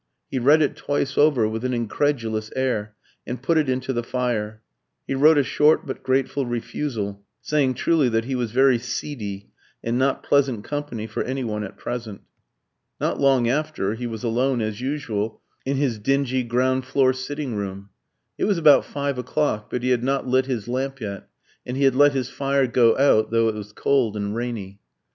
[0.31, 2.95] He read it twice over with an incredulous air,
[3.27, 4.63] and put it into the fire.
[5.05, 9.51] He wrote a short but grateful refusal, saying truly that he was very seedy,
[9.83, 12.21] and not pleasant company for any one at present.
[12.99, 17.89] Not long after, he was alone, as usual, in his dingy ground floor sitting room.
[18.39, 21.29] It was about five o'clock; but he had not lit his lamp yet,
[21.63, 24.79] and he had let his fire go out, though it was cold and rainy.